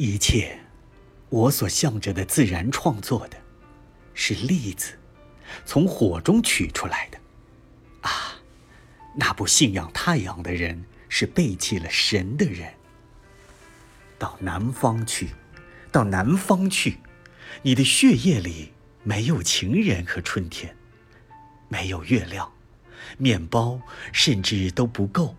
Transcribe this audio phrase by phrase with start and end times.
[0.00, 0.56] 一切，
[1.28, 3.36] 我所向着的自然创作的，
[4.14, 4.96] 是粒子，
[5.66, 7.18] 从火中取出来的。
[8.02, 8.38] 啊，
[9.16, 12.72] 那不信仰太阳的人，是背弃了神的人。
[14.20, 15.30] 到南方去，
[15.90, 16.98] 到南方去，
[17.62, 18.72] 你的血液里
[19.02, 20.76] 没有情人和春天，
[21.68, 22.52] 没有月亮，
[23.16, 23.80] 面包
[24.12, 25.34] 甚至都不够，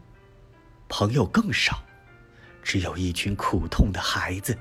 [0.90, 1.82] 朋友更少。
[2.70, 4.56] 只有一群苦痛的孩子，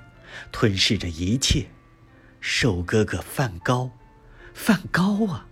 [0.50, 1.66] 吞噬着一切。
[2.40, 3.90] 瘦哥哥梵高，
[4.54, 5.46] 梵高啊！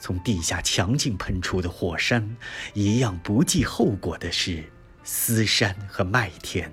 [0.00, 2.34] 从地下强劲喷出的火山，
[2.72, 4.64] 一样不计后果的是
[5.04, 6.72] 丝山和麦田，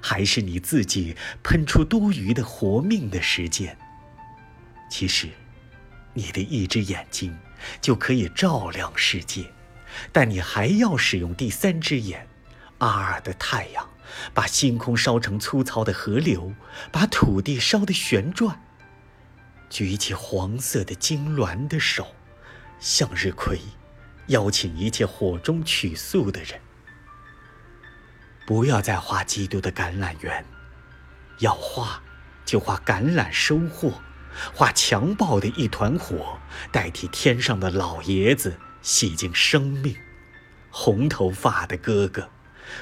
[0.00, 3.78] 还是你自己喷出多余的活命的时间？
[4.90, 5.28] 其实，
[6.14, 7.32] 你的一只眼睛
[7.80, 9.52] 就可以照亮世界，
[10.10, 12.26] 但你还要使用第三只眼——
[12.78, 13.88] 阿尔的太阳。
[14.34, 16.54] 把星空烧成粗糙的河流，
[16.90, 18.62] 把土地烧得旋转。
[19.70, 22.14] 举起黄色的金銮的手，
[22.78, 23.58] 向日葵，
[24.26, 26.60] 邀请一切火中取素的人。
[28.44, 30.44] 不要再画基督的橄榄园，
[31.38, 32.02] 要画
[32.44, 34.02] 就画橄榄收获，
[34.52, 36.38] 画强暴的一团火，
[36.70, 39.96] 代替天上的老爷子洗净生命。
[40.70, 42.28] 红头发的哥哥。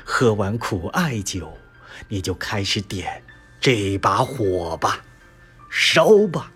[0.05, 1.56] 喝完苦艾酒，
[2.09, 3.23] 你就开始点
[3.61, 5.05] 这把火吧，
[5.70, 6.53] 烧吧。